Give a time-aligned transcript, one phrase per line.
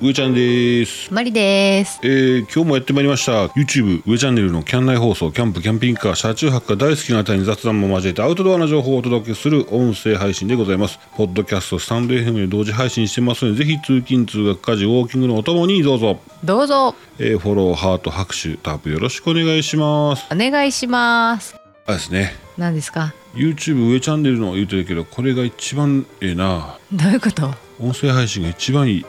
[0.00, 1.12] 上ちゃんです。
[1.12, 1.98] マリです。
[2.04, 3.46] えー、今日もやってまいりました。
[3.46, 11.00] YouTube 上チャンネルのキャン内放送キャンプキャンピングカー車中泊が大好きな方に雑談も交えてアウトドアな情報をお届けする音声配信でございます。
[11.16, 16.94] ポッドキャストスタンド FM で同時配信してますのでぜひ通勤通学家事ウォーキングのお供にどうぞ、どうぞ。
[17.18, 20.24] えー、フォローハート拍手タップよろしくお願いします。
[20.32, 21.56] お願いします。
[21.86, 22.34] あですね。
[22.56, 26.78] 何ですか？YouTube 上チャンネルの言うてるけどこれが一番ええな。
[26.92, 27.50] どういうこと？
[27.80, 29.06] 音声配信が一番いい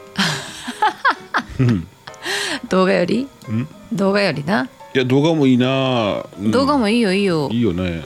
[2.69, 3.21] 動画より？
[3.51, 3.67] ん？
[3.93, 4.67] 動画よりな？
[4.93, 6.51] いや動画もいいな、うん。
[6.51, 7.49] 動画もいいよいいよ。
[7.51, 8.03] いいよね。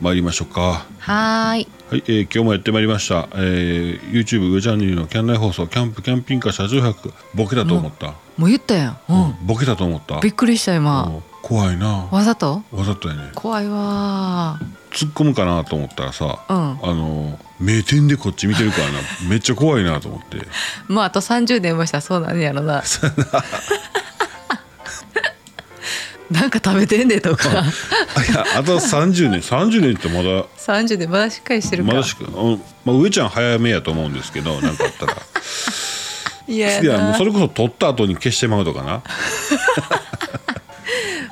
[0.00, 0.86] 参りましょうか。
[0.98, 1.68] はーい。
[1.90, 8.98] はい、えー今日もやってまいりました、えー YouTube 上チャンネルのキャン内放送キャンプキャンピングカー車中泊ボケだと思った、もう言ったやん。
[9.08, 9.34] うん。
[9.46, 10.20] ボケだと思った。
[10.20, 11.04] びっくりした今。
[11.04, 11.22] うん。
[11.42, 12.62] 怖いなわざと？
[12.70, 13.30] わざとやね。
[13.34, 14.60] 怖いわ
[14.90, 16.54] 突っ込むかなと思ったらさ、ー。
[16.54, 16.90] うん。
[16.90, 18.98] あの目点でこっち見てるからな。
[19.28, 20.46] めっちゃ怖いなと思って。
[20.86, 22.82] まああと30年もしたらそうなんやろな。
[26.30, 26.46] な。
[26.46, 27.48] んか食べてんでとか。
[27.50, 31.92] あいやあと30年30年ってまだ30年まだしっかりしてるか。
[31.92, 32.62] まだしか、うん。
[32.84, 35.16] まあ、上ちゃん早めやと思うんですけどなんかあったら。
[36.48, 39.02] いやいやもうなそれこそ取った後に消してまうとかな、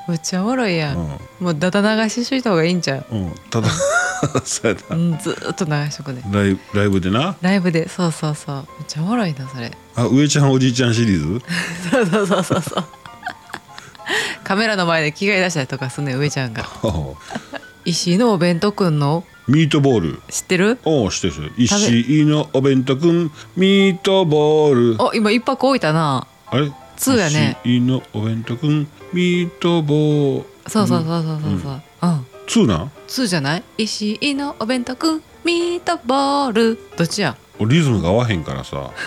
[0.06, 1.08] むっちゃおもろいやん、うん。
[1.40, 3.68] もうダダ流ししといた方がいいんちゃう、うん、ただ
[4.44, 4.96] そうやな。
[4.96, 6.22] うん、ずーっと流しとくね。
[6.30, 7.36] ライブライブでな？
[7.42, 7.88] ライブで。
[7.88, 8.56] そうそうそう。
[8.56, 9.70] めっちゃおもろいなそれ。
[9.94, 11.46] あ上ちゃんおじいちゃんシリーズ？
[11.90, 12.84] そうそうそうそうそう。
[14.44, 16.64] カメラの前で着替え出したりとかすんねん上ちゃんが。
[17.84, 19.24] 石井のお弁当くんの？
[19.48, 20.22] ミートボール。
[20.30, 20.78] 知ってる？
[20.84, 21.52] おおしてるしてる。
[21.56, 25.02] 石井のお弁当くんミートボール。
[25.02, 26.26] お今一泊置いたな。
[26.46, 26.72] あれ？
[26.96, 27.58] ツーやね。
[27.64, 30.38] 石井のお弁当くんミートボー。
[30.40, 31.72] ルそうそうそうそうそうそう。
[32.02, 32.26] うん。
[32.46, 32.76] ツーな？
[32.84, 33.62] んツーじゃない？
[33.78, 36.78] 石井のお弁当くんミートボール。
[36.96, 37.36] どっちや？
[37.60, 38.90] リズムが合わへんからさ。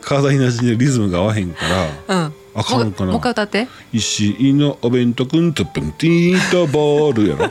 [0.00, 1.60] 体になじんでリズムが合わへんか
[2.08, 2.16] ら。
[2.24, 2.34] うん。
[2.54, 3.12] あかんかな。
[3.12, 3.68] もう一回歌って。
[3.92, 7.50] 石井のお弁当くんとプンティートボールやろ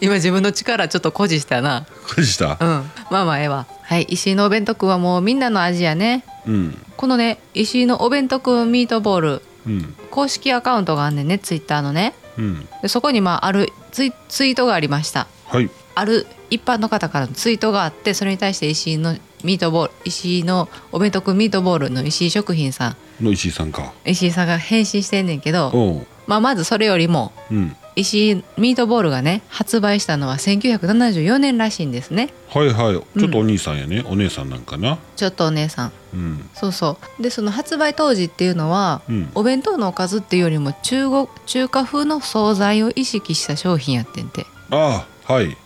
[0.00, 1.86] 今自分の力ちょっと誇示したな。
[2.08, 2.56] これした？
[2.60, 2.90] うん。
[3.10, 3.66] まあまあええわ。
[3.82, 6.24] はい石井のお弁当くんはもうみんなの味やね。
[6.46, 6.78] うん。
[6.96, 9.42] このね石井のお弁当くんミートボール。
[9.66, 9.94] うん。
[10.10, 12.14] 公式アカウントがあんねんねツイッターのね。
[12.36, 12.68] うん。
[12.82, 15.26] でそこにまああるツイツイートがありました。
[15.46, 15.70] はい。
[15.94, 23.24] ある一般の方からのツイートがあってそれに対して石井のミートボール石井のお弁当くんミートボールの石井食品さん。
[23.24, 23.92] の石井さんか。
[24.04, 32.32] 石井さんが返信してんねんけど、まあ、まずそれよりもうん石井ミートボールがね発売したのは1974年らしいんですね。
[32.48, 33.18] はいはい。
[33.18, 34.98] ちょっとお兄さんやね、お姉さんなんかな。
[35.16, 35.92] ちょっとお姉さん。
[36.14, 36.50] うん。
[36.54, 37.22] そうそう。
[37.22, 39.30] でその発売当時っていうのは、うん。
[39.34, 44.46] お弁当のおかずっていうよりも中国中華風の惣菜を意識した商品やってんて。
[44.70, 45.56] ああはい。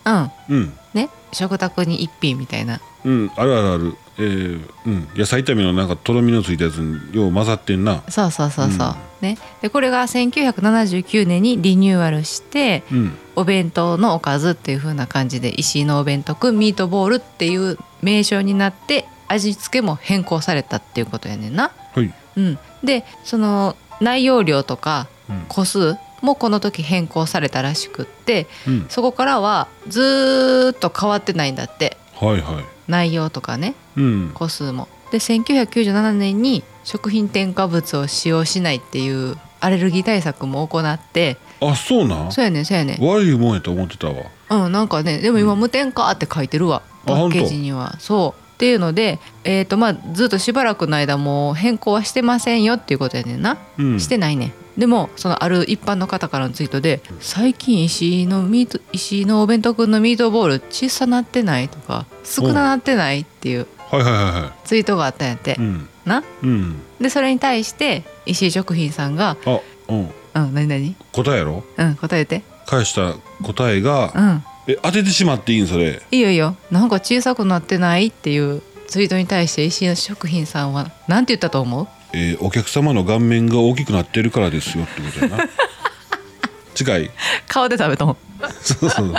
[0.49, 0.57] うん。
[0.57, 0.73] うん。
[0.95, 1.09] ね？
[1.31, 2.81] 食卓に一品みたいな。
[3.05, 3.31] うん。
[3.35, 3.95] あるあるある。
[4.17, 5.07] えー、うん。
[5.15, 8.01] 野菜炒めのなんかとろみのついたやつによう混ざってんな。
[8.09, 9.39] そうそうそうそう、うんね。
[9.61, 13.17] でこれが1979年にリニューアルしてうん。
[13.35, 21.71] お弁当のおかずっていう風な感じで石井のお弁当くんミートボールっていう名称になって味付けも変更されたっていうことやねんな。
[21.95, 22.13] はい。
[22.37, 25.45] うん、でその内容量とかうん。
[25.47, 28.85] 個数もこの時変更されたらしくってうん。
[28.89, 31.97] そこからはずーっと変わってないんだって。
[32.15, 32.65] はいはい。
[32.87, 33.73] 内容とかね。
[33.97, 34.31] うん。
[34.35, 34.87] 個数も。
[35.13, 41.37] で1997年に食品添加物を使用しないっていうアレルギー対策も行って。
[41.61, 42.31] あそうなん？
[42.31, 43.05] そうやねんそうやねん。
[43.05, 44.25] 悪いもんやと思ってたわ。
[44.49, 46.81] うんなんかねでも今無添加って書いてるわ。
[47.05, 47.95] あパッケージには。
[47.99, 48.41] そう。
[48.55, 53.99] っていうので、えーとまあ、ずっとしばらくの間もう変更はしてませんよっていうことやねんな、うん。
[53.99, 54.53] してないねん。
[54.79, 65.51] でもそのある一般の方からのツイートで「最近石井のミート石井のお弁当くんのミートボール小さなってない?」とか「少ななってない?」っていうはいはいはいはツイートがあったんやって。
[65.51, 65.89] い、うん。
[66.05, 66.23] な？
[66.41, 66.81] うん。
[66.99, 69.59] でそれに対して石井食品さんがあ
[69.89, 69.99] うん
[70.35, 71.63] 「うん何何答えやろ？
[71.77, 72.41] うん答えて。
[72.65, 74.43] 返した答えが、うん。
[74.67, 76.01] え当ててしまっていいんそれ？
[76.11, 76.55] いいよいいよ。
[76.71, 81.87] なんか小さくなってないっていうツイートに対して石井食品さんはなんて言ったと思う？
[82.13, 85.37] えーお客様の顔面が大きくなってるからですよってことやな
[86.73, 87.11] 近い。
[87.47, 88.17] 顔で食べたもん。
[88.61, 89.13] そうそうそう。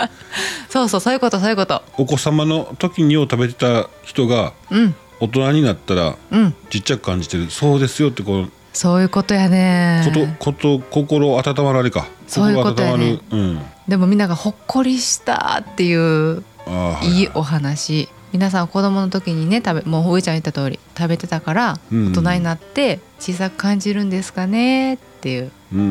[0.89, 1.83] そうそういうことそういうこと。
[1.97, 4.95] お子様の時にを食べてた人がうん。
[5.21, 6.55] 大人になったらうん。
[6.71, 7.51] ちっちゃく感じてる。
[7.51, 10.03] そうですよってこうそういうことやね。
[10.41, 12.06] ことこと心温まられか。
[12.27, 13.19] そういうことやね。
[13.31, 13.39] 心温まる。
[13.39, 13.62] うん。
[13.89, 17.23] でもみんながほっこりしたっていうあーはいい。
[17.25, 18.09] いお話。
[18.33, 22.12] 皆さん子供の時にね食べもう上ちゃん言った通り食べてたからうん。
[22.12, 25.91] 大人になって小さく感じるんですかねっていうううんうん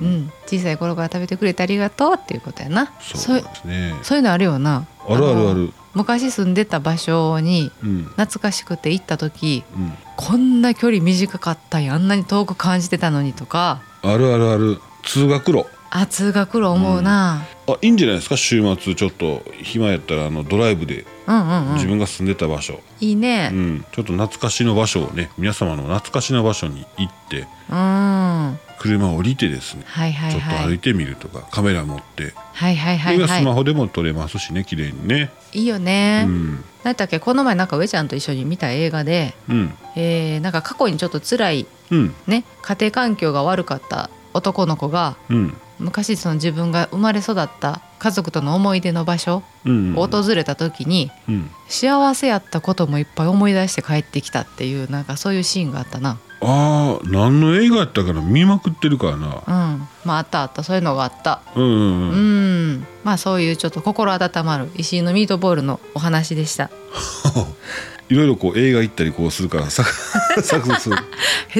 [0.00, 0.06] うん。
[0.06, 2.92] うん、小さい頃から食べてくれてありがとうっていうことやな。
[3.00, 3.94] そうですね。
[4.02, 4.86] そういうのあるよな。
[5.08, 5.72] あるあるあのる。
[5.94, 8.04] 昔住んでた場所にうん。
[8.04, 9.92] 懐かしくて行った時うん。
[10.16, 11.94] こんな距離短かったんや。
[11.94, 13.82] あんなに遠く感じてたのにとか。
[14.02, 14.78] あるあるある。
[15.04, 18.38] 通学路あ通学路思うな、あいいんじゃないですか？
[18.38, 21.74] 週末ちょっと暇やったらあのドライブでうん、うんうん。
[21.74, 23.50] 自分が住んでた場所、いいね。
[23.52, 23.84] うん。
[23.92, 35.30] ちょっと懐かしの場所をね皆様の懐かしの場所に行ってうん、は車を降りてですねいはいちょっとはい歩いてみるとかカメラ持って、はいはいはい今スマはホでも撮れますしね綺麗にね。
[35.52, 36.64] いいいよね、うん。
[36.84, 37.20] なんだっけ？
[37.20, 39.74] この前なんか上ちゃんと一緒に見た映画で、うん。
[39.94, 42.14] えーなんか過去にちょっと辛いうん。
[42.26, 51.50] ね家庭環境が悪かった男の子がうん昔その自分が生まれ育った家族との思い出の場所うんを訪れた時にうん。
[51.68, 56.18] 幸せやったこともいっぱい思い出して帰ってきたっていうなんかそういうシーンがあったな。
[56.44, 58.20] あー何の映画やったかな？
[58.20, 59.26] 見まくってるからな。
[59.28, 59.88] うん。
[60.04, 60.62] まああったあった。
[60.64, 61.40] そういうのがあった。
[61.54, 62.72] うんうんううん。
[62.78, 66.70] んまあそういうちょっと心温まる石井のミートボールのお話でした。
[68.10, 69.84] いろいろこう映画行ったりこうするからさ
[70.42, 70.60] 下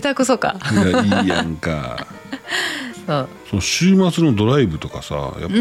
[0.02, 0.56] 手くそか。
[0.72, 2.06] いやいいやんか
[3.06, 5.56] その週末のドライブとかさやっぱ、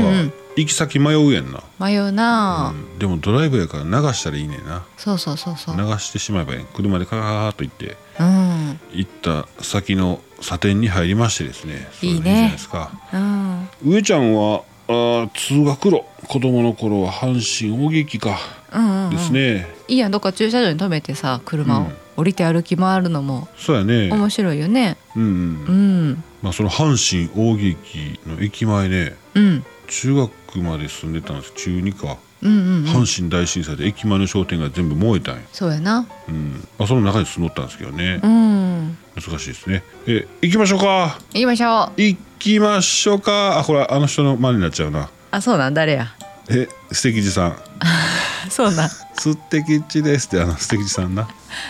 [0.55, 2.99] 行き先迷うやんな、迷うなあ、うん。
[2.99, 4.83] でもドライブやから流したらいいねんな。
[4.97, 5.77] そうそうそうそう。
[5.77, 6.65] 流してしまえばいい。
[6.73, 8.79] 車でカーッと行ってうん。
[8.93, 11.87] 行った先の査点に入りましてですね。
[12.01, 12.21] いいね。
[12.21, 12.91] じゃないですか。
[13.13, 13.69] うん。
[13.85, 16.03] 上ちゃんはあー通学路。
[16.27, 18.37] 子供の頃は阪神大劇か。
[18.73, 20.11] うんうん、うん、ですね、いいやん。
[20.11, 21.93] どっか駐車場に止めてさ車を、うん。
[22.17, 24.09] 降りて歩き回るのもそうやね。
[24.11, 24.97] 面白いよね。
[25.15, 25.29] うんうん。
[25.29, 25.71] う
[26.11, 26.23] ん。
[26.41, 29.15] まあその阪神大劇の駅前ね。
[29.33, 29.65] うん。
[29.87, 36.07] 中学まで住んでたんです中2か、うんうん、うん、阪神大震災で駅前の商店街全部燃えたんや、そうやな。
[36.29, 36.65] うん。
[36.79, 38.97] まあ、その中に住んどったんですけどね、うん。
[39.15, 39.83] 難しいですね。
[40.07, 41.19] え行きましょうか。
[41.33, 42.01] 行きましょう。
[42.01, 43.59] 行きましょうか。
[43.59, 45.09] あこれあの人の真似になっちゃうな。
[45.31, 46.07] あそうなん誰や？
[46.49, 47.57] え素敵寺さん。
[48.49, 48.89] そうなん。
[48.89, 51.27] 素敵地ですってあの素敵寺さんな。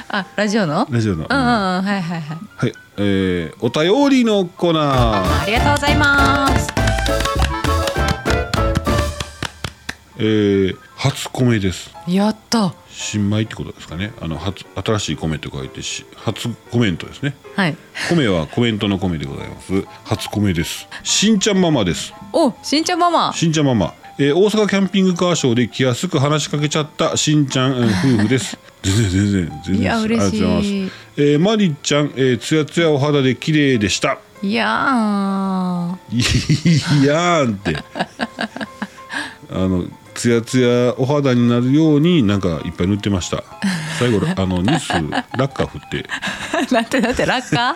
[0.09, 0.88] あラジオの？
[0.89, 2.38] ラジオの、うんうんうんはいはいはい。
[2.57, 5.41] はいえー、お便りのコーナー。
[5.41, 6.60] ありがとうございます
[10.23, 11.91] えー、初米です。
[12.07, 12.75] やった。
[12.91, 14.13] 新米ってことですかね。
[14.21, 17.35] あの初新しい米と書いてし初コメントですね。
[17.56, 17.75] はい。
[18.07, 19.83] 米はコメントの米でございます。
[20.03, 20.88] 初米です。
[21.01, 22.13] しんちゃんママです。
[22.33, 23.33] おしんちゃんママ。
[23.33, 28.59] しんちゃんママ、えー大阪キャンピングカーショーで気安く話しかけちゃったしんちゃんえー夫婦です。
[28.83, 29.75] 全然全然全然。
[29.81, 30.68] いやですありがとうございます。
[30.68, 34.19] 嬉しいえー、マリちゃん、えー、つやつやお肌で綺麗でした。
[34.44, 37.75] いやーいやーんって。
[39.53, 39.85] あの
[40.21, 43.44] つやつやお肌になるようになんかいっぱい塗ってました。
[43.97, 46.06] 最後あのニスラッカー振って。
[46.71, 47.75] なんてなんて落下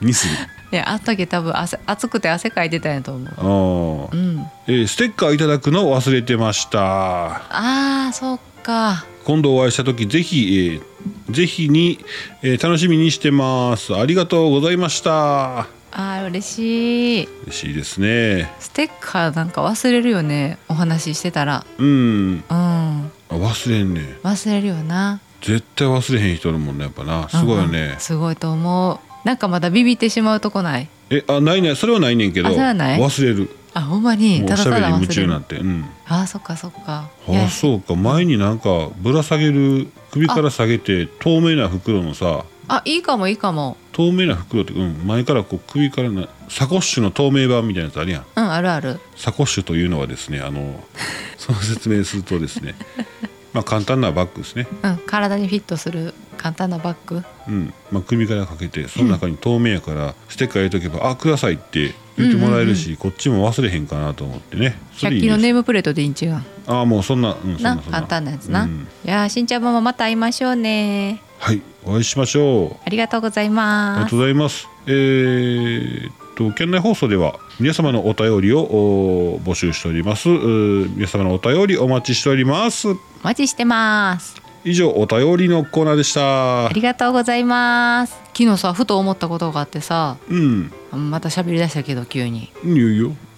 [0.00, 0.26] ニス。
[0.72, 3.28] いやあの時多分汗暑くて汗かいてたんやと思う。
[3.36, 4.46] あー、うん。
[4.68, 6.78] えーステッカーいただくのを忘れてました。
[7.50, 9.04] あーそっか。
[9.24, 10.82] 今度お会いした時ぜひ、えー
[11.30, 11.98] ぜひに、
[12.42, 13.96] えー楽しみにしてます。
[13.96, 15.66] ありがとうございました
[15.98, 17.28] あー嬉しい。
[17.44, 18.52] 嬉しいですね。
[18.60, 20.58] ステッカーなんか忘れるよね。
[20.68, 21.64] お話ししてたら。
[21.78, 21.86] うん。
[21.86, 22.42] うん。
[22.50, 24.18] あ忘れんね。
[24.22, 25.20] 忘れるよな。
[25.40, 27.30] 絶対忘れへん人おるもんねやっぱな。
[27.30, 28.98] すごいよね、うんすごいと思う。
[29.26, 30.88] なんかまだビビってしまうとこない？
[31.08, 33.00] えあないねそれはないねんけどあそれはない？
[33.00, 33.48] 忘れる。
[33.72, 34.40] あほんまに？
[34.44, 35.56] ただたしゃべりに夢だ忘れる中になって。
[35.56, 35.84] うん。
[36.04, 37.08] あーそっかそっか。
[37.26, 37.94] あそうか。
[37.94, 42.44] 前になんかぶら下げる首から下げて透明な袋のさ。
[42.68, 48.26] あいいかもいいかも透明な袋って、うん、前からこう首からなサコッシュの透明版みたいなやつあるやん。
[48.36, 49.00] うんあるある。
[49.16, 50.84] サコッシュというのはですねあの
[51.38, 52.74] その説明するとですね
[53.54, 57.22] まあ簡単なバッグですね、うん体にフィットする簡単なバッグ。
[57.48, 64.78] うんまあ、首からかけてその中に透明やからステッカー入れとけば「あください」って言ってもらえるし、こっちも忘れへんかなと思ってね。
[64.94, 66.42] それい100均のネームプレートでいいん違う？
[66.66, 67.98] ああもうそんな、うん、そんななそんな。
[67.98, 68.86] 簡単なやつな、うん。
[69.06, 74.68] いやーしんちゃんママまた会いましょうねはいお会いしましょうありがとうございありますがとうございます。
[74.88, 80.28] えーっと県内放送では皆様のお便りをお募集しております。
[80.28, 82.88] 皆様のお便りお待ちしております。
[82.88, 86.72] お待ちしてます以上お便りのコーナーでしたあ。
[86.72, 92.52] りがとうございます昨日さふと思ったことがあってさうん、また喋り出したけど急に。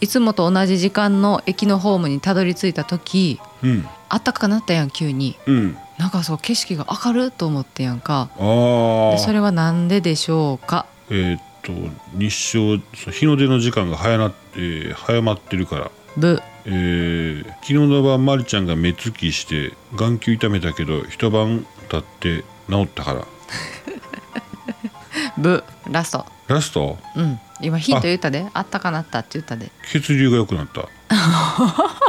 [0.00, 5.77] いつもと同じ時間の駅のホームにたどり着いた時うん、あったかくなったやん急にうん。
[5.99, 8.31] なんかそう景色が明るいと思ってやんか。
[8.38, 10.87] それはなんででしょうか？
[11.11, 11.73] えーっと
[12.14, 12.78] 日照
[13.11, 15.90] 日の出の時間が早なって早まってるから。
[16.17, 23.26] ブえー昨日の晩まりちゃんが目つきして眼球痛めたけど一晩経って治ったから。
[25.37, 26.26] ブラスト。
[26.49, 26.99] ラスト？
[27.17, 27.38] うん。
[27.61, 28.47] 今ヒント言ったで。
[28.55, 29.71] あったかなったって言ったで。
[29.90, 30.88] 血流が良くなった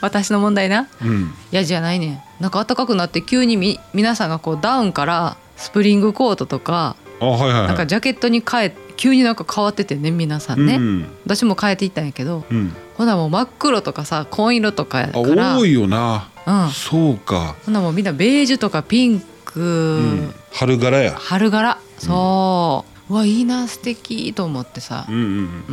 [0.00, 0.88] 私の問題な。
[1.02, 1.34] うん。
[1.52, 2.20] いやじゃないねん。
[2.40, 7.66] なんか暖かくなって急にみ皆さんがこうダウンからスプリングコートとかあはいはいはい。
[7.68, 11.06] なんかジャケットに変え急になんか変わっててね皆さんね、うん。
[11.24, 15.58] 私も変えていったんやけどうん、ほなもう真っ黒とかさ紺色とかやあから。
[15.58, 16.70] 多いよな、うん。
[16.70, 21.12] そうか、ほなもうみんなベージュとかピンク、うん、春柄や。
[21.16, 21.78] 春柄。
[21.98, 25.06] そう、うわいいな素敵と思ってさ。
[25.08, 25.72] うんうんう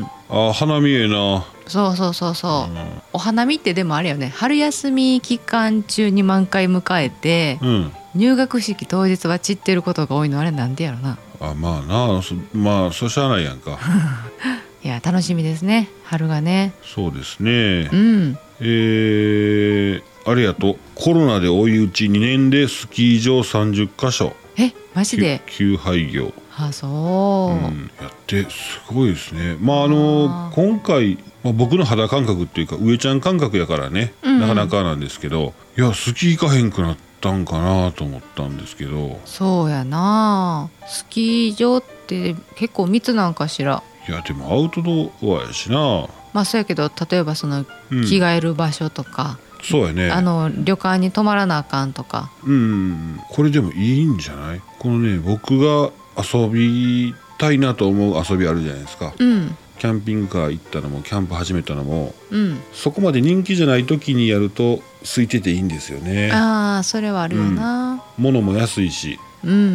[0.00, 0.06] ん。
[0.28, 1.44] あ花見ええな。
[1.66, 2.76] そうそうそうそう、う
[3.12, 4.32] お花見ってでもあれよね。
[4.34, 11.18] 春休み期間中に満開迎えてん、うん、入学式当日は散ってることが多いのあれなんでやろな。
[11.40, 12.22] あまあな。
[12.22, 13.78] そまあそうしゃあないやんか。
[14.82, 15.90] いや楽しみですね。
[16.04, 16.72] 春がね。
[16.82, 17.88] そうですね。
[17.92, 18.38] うん。
[18.60, 24.34] えー、あれやとコロナで追い打ち2年でスキー場30カ所。
[24.56, 25.40] えマジで？
[25.46, 26.32] 休廃業、
[26.68, 29.56] あそう、うん、やってすごいですね。
[29.60, 34.40] まああの今回、まあ、僕の肌感覚っていうか上ちゃん感覚やからね、うんうん。
[34.40, 39.20] なかなかなんですけどいやスキー行かへんくなったんかなと思ったんですけど。
[39.24, 40.70] そうやな。
[40.86, 43.82] スキー場って結構密なんかしら？
[44.08, 48.04] いやでもアウトドアやしな、まあそうやけど例えばそのうん。
[48.04, 50.10] 着替える場所とか、そうやね。
[50.10, 52.30] あの旅館に泊まらなあかんとか。
[52.44, 53.20] うん。
[53.28, 54.62] これでもいいんじゃない？
[54.78, 55.90] このね僕が
[56.22, 59.12] 遊びたいなと思う遊びあるじゃないですか。
[59.18, 59.56] うん。
[59.78, 62.60] キャンピングカー行ったのもキャンプ始めたのもうん。
[62.72, 66.30] そこまで人気じゃない時にやると空いてていいんですよね。
[66.32, 69.18] ああそれはあるよな、物も安いし。
[69.42, 69.72] うん、うんうんう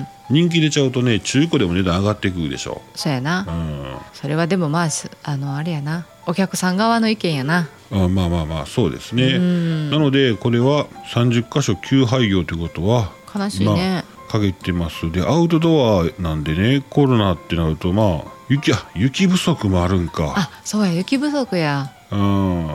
[0.00, 0.06] ん。
[0.28, 2.82] 人気出ちゃうとね中古でも値段上がってくるでしょ。
[2.96, 3.96] そうやな、うん。
[4.12, 6.06] それはでもまあすあのあれやな。
[6.26, 9.90] お客さん側の意見やな、あまあまあまあそうですうね、ん。
[9.92, 15.10] なのでこれは30箇所休廃業ということは悲しいね、陰ってます。
[15.10, 20.34] でアウトドアなんでねコロナってなるとまあ雪あ雪不足もあるんか。
[20.36, 21.92] あそうや雪不足や。
[22.10, 22.68] うん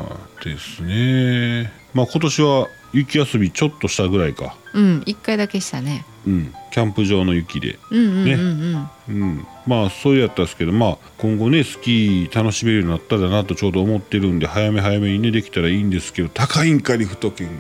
[0.43, 1.71] ですね。
[1.93, 4.55] まあ今年は雪遊びちょっとしたぐらいか。
[4.73, 6.05] うん一回だけしたね。
[6.25, 7.77] うんキャンプ場の雪で。
[7.89, 17.47] うんうんうんうん、うん、まあそうやったんですけどまあ今後ねスキー楽しめるようになったらなとちょうど思ってるんで早め早めにねできたらいいんですけど高いんかリフト券。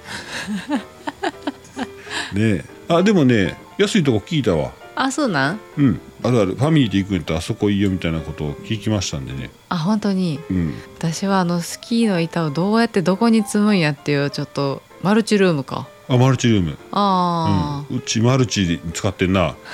[2.33, 2.63] ね。
[2.63, 4.71] えあでもね安いとこ聞いたわ。
[4.95, 5.59] あそうなん？
[5.77, 6.01] うん。
[6.23, 6.55] あるある。
[6.55, 9.49] ファミリーで行くんやったらあそこいいよみたいなことを聞きましたんでね。
[9.69, 10.39] あ本当に？
[10.49, 10.73] うん。
[10.97, 15.87] 私はあのスキーの板をどうやってどこに積むんやっていうちょっとマルチルームか。
[16.07, 16.77] あマルチルーム。
[16.91, 19.55] あうん、うちマルチで使ってんな。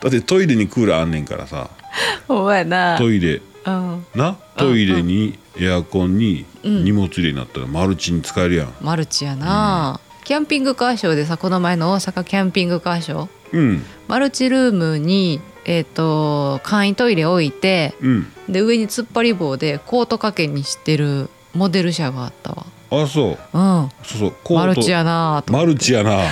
[0.00, 1.70] だってトイレにクーラーあんねんからさ。
[1.70, 1.84] あ、
[2.28, 2.98] ほんまやな。
[2.98, 3.40] トイレ。
[3.66, 4.06] うん。
[4.14, 4.36] な？
[4.56, 6.84] トイレにエアコンにうん。
[6.84, 8.74] 荷物入れになったらマルチに使えるやん。
[8.82, 13.28] マルチやな、キャンピングカーショーでさこの前の大阪キャンピングカーショー。
[13.52, 13.82] うん。
[14.08, 18.26] マルチルームにえっ、と簡易トイレ置いてうん。
[18.48, 22.66] で上に突っ張り棒でコート掛けにしてるモデル車があったわ。
[22.90, 23.58] あそう。
[23.58, 23.90] うん。
[24.02, 24.66] そうそうコート。
[24.66, 26.22] マルチやなとマルチやな。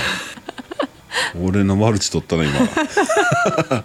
[1.40, 2.52] 俺のマルチ取ったな今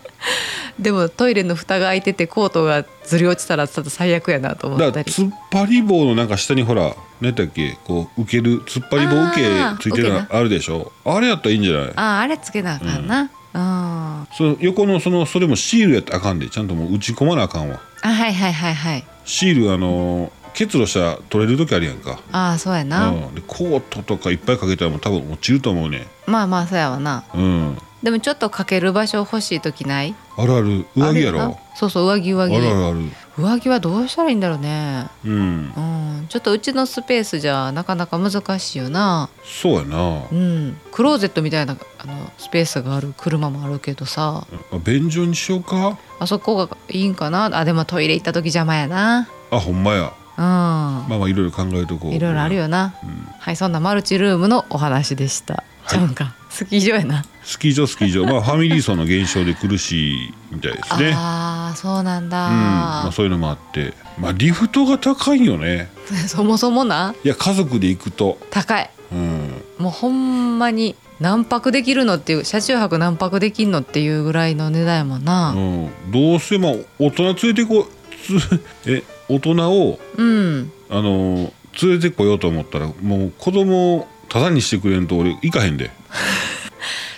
[0.80, 5.12] でもトイレの蓋が開いててコートがずり落ちたらちょっと最悪やなと思だったり。
[5.12, 10.92] から突っ張り棒のなんか下にほら何だっけこう受ける突っ張り棒受けついてるのあるでしょ。
[11.04, 11.88] あれやったらいいんじゃない？
[11.90, 17.80] あああれつけなあかんな、うん、あその横のそのそれもシールやったらあかんでちゃんともう打ち込まなあかんわ。
[18.02, 19.04] はいはいはいはい。
[19.26, 22.20] シールあの結露したら取れる時あるやんか。
[22.32, 27.24] ああそうやな、うん、でコートとかいっぱいかけたらもう多分落ちると思うねまあまあそうやわな。
[27.34, 30.14] うんでもちょっとかける場所欲しい時ない？
[30.38, 30.86] あるある。
[30.96, 31.58] 上着やろ？
[31.76, 32.98] そうそう上着上あ着るあるある。
[33.38, 35.08] 上着はどうしたらいいんだろうね。
[35.26, 35.32] うん。
[35.32, 35.80] う
[36.24, 36.28] ん。
[36.30, 39.30] ちょっとうちのスペースじゃなかなか難しいよな。
[39.44, 40.22] そうやな。
[40.32, 40.78] うん。
[40.92, 44.46] クローゼットみたいなあのスペースがある車もあるけどさ。
[44.72, 45.98] あ便所にしようか？
[46.20, 47.46] あそこがいいんかな？
[47.58, 49.28] あでもトイレ行った時邪魔やな。
[49.50, 50.14] あほんまや。
[50.38, 50.44] うん。
[50.44, 52.14] まあまあいろいろ考えとこう。
[52.14, 53.10] いろいろあるよな、うん。
[53.40, 56.36] はいそんなマルチルームのお話でした、ちゃうんか。
[56.50, 58.26] スキー場やな、スキー場スキー場。
[58.26, 61.14] まあファミリー層の減少で苦しいみたいですね。
[61.16, 62.54] ああそうなんだ、うん。
[62.54, 63.94] まあ、そういうのもあって。
[64.20, 65.90] まあリフトが高いよね。
[66.28, 67.16] そもそもな。
[67.24, 68.38] いや家族で行くと。
[68.52, 68.90] 高い。
[69.14, 69.64] うん。
[69.78, 75.52] もうほんまに何泊できるのっていう車中泊何泊できんのっていうぐらいの値段やもんな。
[75.52, 77.88] うん、どうせまあ大人連れてこ
[78.26, 80.70] つ え大人をうん。
[80.90, 85.92] あの連れてこようと思ったらもう子供をタダにしてくれんと俺行かへんで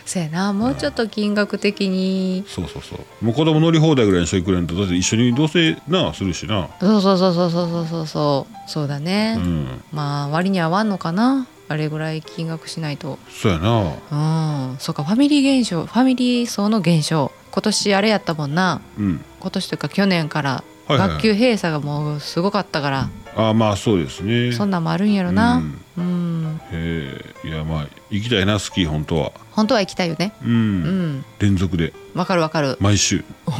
[0.09, 0.53] せやな。
[0.53, 2.43] もうちょっと金額的に。
[2.47, 3.25] そうそうそう。
[3.25, 6.69] もう子供乗り放題ぐらいにしてくれんとだって一緒にどうせなするしな。
[6.79, 8.07] そうそうそうそうそうそうそう。
[8.07, 9.81] そうそうだね、うん。
[9.91, 11.47] まあ割に合わんのかな。
[11.67, 13.19] あれぐらい金額しないと。
[13.29, 14.71] そうやな。
[14.71, 14.77] うん。
[14.79, 17.31] そうかファミリー現象ファミリー層の現象。
[17.51, 18.81] 今年あれやったもんな。
[18.97, 19.23] うん。
[19.39, 24.51] 今年というか去年から学級閉鎖がもうすごかったから、あまあそうですね。
[24.51, 25.57] そんなんもあるんやろな。
[25.57, 25.81] うん。
[25.97, 27.33] うん、え。
[27.43, 29.31] ーいやまあ行きたいなスキー本当は。
[29.51, 30.33] 本当は行きたいよね。
[30.43, 31.25] うん、うん。
[31.39, 31.93] 連続で。
[32.15, 32.77] わかるわかる。
[32.79, 33.23] 毎週。
[33.45, 33.51] お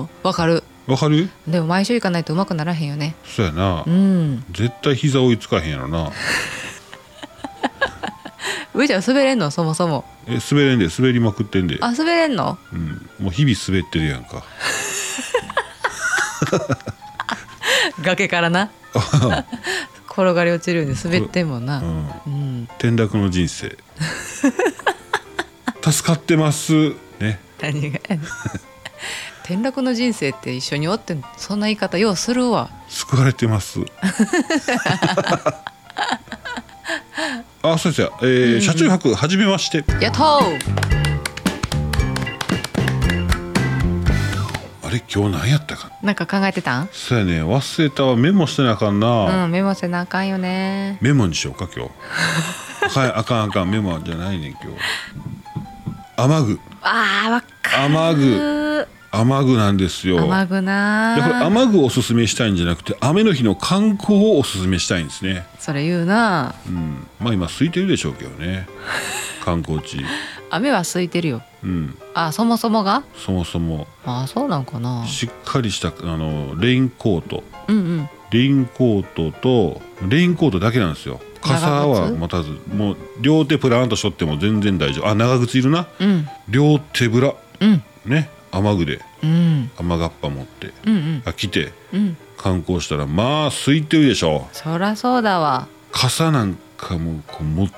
[0.00, 0.64] おわかる。
[0.86, 1.28] わかる？
[1.46, 3.14] でも毎週行かないとうまくならへんよね。
[3.24, 4.44] そうやな、うん。
[4.50, 6.10] 絶対膝追いつかへんやろな。
[8.74, 9.50] 上ちゃん滑れんの？
[9.52, 10.04] そもそも。
[10.26, 12.58] え滑れんで滑りまくってんで、あ滑れんの？
[12.72, 14.42] うん、もう日々滑ってるやんか
[18.02, 18.70] 崖からな。
[20.10, 21.78] 転がり落ちるように滑ってんもんな。
[21.78, 22.08] うん。
[22.26, 22.68] うん。
[22.78, 23.76] 転落の人生。
[25.82, 26.90] 助かってます。
[27.18, 27.40] ね。
[27.60, 27.98] 何が
[29.44, 32.70] 転落の人生って一緒におってんそんな言い方ようするわ。
[32.88, 33.80] 救われてます。
[37.64, 39.84] あそうですよ、えー車中泊はじめまして。
[40.00, 40.42] やっと
[44.92, 46.12] れ今日何やったかな？
[46.12, 46.88] んか考えてたん？
[46.92, 47.42] そうやね。
[47.42, 48.16] 忘れたわ。
[48.16, 50.98] メモしてなあかんな、うんメモせなあかんよね。
[51.00, 51.90] メモにしようか今日。
[52.86, 53.42] あかんあかん。
[53.44, 54.66] あかんメモじゃないねん今日。
[56.16, 56.60] 雨具。
[56.82, 58.30] あーわか雨具。
[58.82, 60.20] る雨具なんですよ。
[60.32, 65.44] 雨具なでこれ雨具をおすすめしたいんじゃなくて雨の日の観光をおすすめしたいんですね。
[65.58, 66.54] それ言うな。
[66.66, 67.06] うん。
[67.20, 68.66] まあ今空いてるでしょうけどね。
[69.44, 69.98] 観光地。
[70.50, 71.98] 雨は空いてるようん。
[72.14, 73.04] あそもそもが？
[73.16, 73.86] そもそも。
[74.04, 75.06] あそうなんかな。
[75.06, 77.44] しっかりしたあのレインコート。
[77.68, 78.08] うんうん。
[78.30, 81.20] レインコートとレインコートだけなんですよ。
[81.40, 82.50] 傘は持たず。
[82.74, 85.08] もう両手プラーンとしとっても全然大丈夫。
[85.08, 85.86] あ長靴いるな。
[86.00, 86.26] うん。
[86.48, 87.34] 両手ぶら。
[87.60, 87.82] うん。
[88.06, 88.30] ね。
[88.50, 89.00] 雨具で。
[89.22, 89.70] うん。
[89.78, 90.72] 雨がっぱ持って。
[90.86, 91.22] うんうん。
[91.24, 91.72] あ来て。
[91.92, 92.16] うん。
[92.36, 95.68] 観光したらまあ空いてるでしょそらそうだわ。
[95.92, 97.74] 傘なんかもこう持って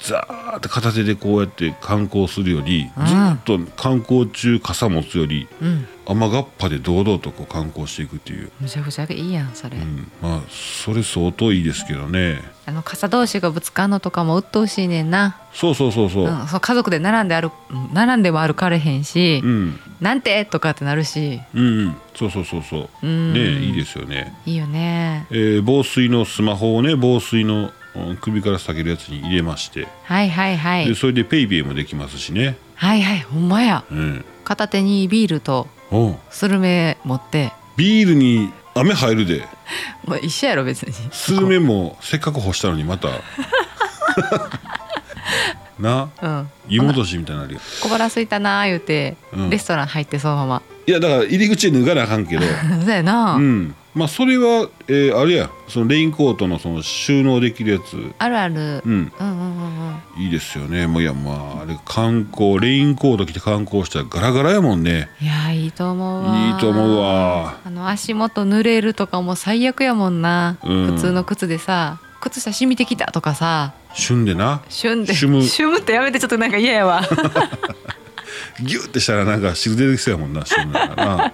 [0.00, 3.06] ザーって片手でこうやって観光するより、うん。
[3.06, 5.86] ずっと観光中傘持つよりうん。
[6.06, 12.42] 雨がっぱで堂々とこう観光していくっていう、むちゃくちゃいいやんそれ、うん、まあそれ相当いいですけどね。
[12.66, 15.38] あの傘同士がぶつかんのとかも鬱陶しいねんな。
[15.52, 21.40] そうそうそうそう、うん、そう家族で並んで歩うん並んでも歩かれへんし、うん、なんてとかってなるし。
[21.54, 21.96] うんうん。
[22.16, 23.06] そうそうそうそう。
[23.06, 23.32] うん。
[23.32, 25.26] ねいいですよね、いいよね。
[25.30, 27.72] えー防水のスマホをね防水のうん
[28.20, 30.86] 首から下げるやつに入れまして、はいはいはい。
[30.86, 32.56] でそれでペイペイもできますしね。
[32.74, 33.84] はいはいほんまや。
[33.90, 34.24] うん。
[34.44, 35.68] 片手にビールと
[36.30, 37.52] スルメ持って。
[37.76, 39.46] ビールに雨入るで。
[40.06, 40.92] まあ一緒やろ別に。
[41.10, 43.08] スルメもせっかく干したのにまた。
[45.78, 46.10] な。
[46.22, 46.48] うん。
[46.68, 47.60] 湯戻しみたいになるよ。
[47.82, 49.50] 小腹空いたなー言うて、うん。
[49.50, 50.62] レストラン入ってそのまま。
[50.86, 52.42] いやだから入り口で脱がなあかんけど。
[52.84, 57.96] そうやな、うんまあそれは、えーあれやそのレインコートのその収納できるやつ。
[58.18, 58.62] あるある、うん。
[58.62, 60.22] うんうんうんうん。
[60.22, 60.86] いいですよね。
[60.86, 65.08] もういやまああれ観光レインコート着て観光したらガラガラやもんね。
[65.20, 66.36] いやいいと思うわ。
[66.36, 67.58] いいと思うわ。
[67.64, 70.86] あの足元濡れるとかも最悪やもんな、うん。
[70.94, 71.98] 普通の靴でさ。
[72.20, 73.72] 靴下染みてきたとかさ。
[73.94, 74.62] 旬でな。
[74.68, 75.14] 旬で。
[75.14, 77.00] シュムシュムってやめてちょっとなんか嫌やわ。
[78.62, 81.32] ギュッてしたらなんか汁出てきそうやもんな旬だからな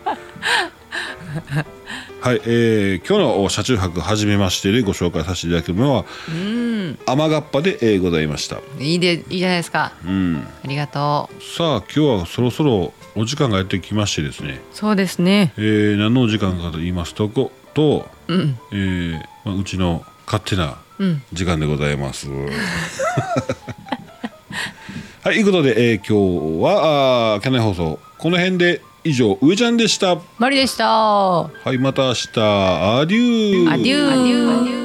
[2.26, 6.98] はい、えー今日の車中泊はじめましてでご紹介させていただくのはうん。
[7.06, 8.58] 雨がっぱで、えーございました。
[8.80, 9.92] いいでいいじゃないですか。
[10.04, 10.44] うん。
[10.64, 11.40] ありがとう。
[11.40, 15.52] さあ今日はそろそろお時間がやってきましてですね、そうですね。
[15.56, 18.58] えー何のお時間かと言いますとこと、うん。
[18.72, 19.12] えー
[19.44, 21.22] まあ、うちの勝手なうん。
[21.32, 22.26] 時間でございます。
[25.22, 30.18] はい、ということで、えー今日はあーキャナイ放送この辺で以上上ちゃんでした。
[30.36, 33.72] マリでしたはい、また明日アデュー。
[33.72, 34.75] アデューアデュー